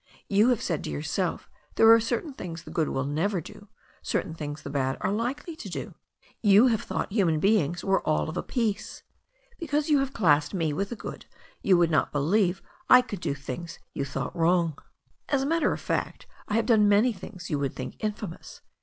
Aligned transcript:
You 0.27 0.49
have 0.49 0.63
said 0.63 0.83
to 0.85 0.89
yourself 0.89 1.47
there 1.75 1.87
are 1.93 1.99
certain 1.99 2.33
things 2.33 2.63
the 2.63 2.71
good 2.71 2.89
will 2.89 3.03
never 3.03 3.39
do, 3.39 3.67
certain 4.01 4.33
things 4.33 4.63
the 4.63 4.71
bad 4.71 4.97
are 4.99 5.11
likely 5.11 5.55
to 5.55 5.69
do. 5.69 5.93
You 6.41 6.69
have 6.69 6.81
thought 6.81 7.11
human 7.13 7.39
beings 7.39 7.83
were 7.83 8.01
all 8.01 8.27
of 8.27 8.35
a 8.35 8.41
piece. 8.41 9.03
Because 9.59 9.89
you 9.89 9.99
have 9.99 10.11
classed 10.11 10.55
me 10.55 10.73
with 10.73 10.89
the 10.89 10.95
good 10.95 11.27
you 11.61 11.77
would 11.77 11.91
not 11.91 12.11
believe 12.11 12.63
I 12.89 13.01
would 13.11 13.19
do 13.19 13.35
things 13.35 13.77
you 13.93 14.03
thought 14.03 14.33
wtows^* 14.33 14.33
332 14.33 14.45
THE 14.47 14.57
STORY 14.57 14.57
OF 14.57 14.63
A 14.63 14.65
NEW 14.65 14.75
ZEALAND 14.79 15.25
RIVER 15.27 15.35
As 15.37 15.43
a 15.43 15.45
matter 15.45 15.71
of 15.73 15.79
fact, 15.79 16.27
I 16.47 16.53
have 16.55 16.65
done 16.65 16.89
many 16.89 17.13
things 17.13 17.49
you 17.51 17.59
would 17.59 17.75
think 17.75 17.95
infamous. 18.03 18.61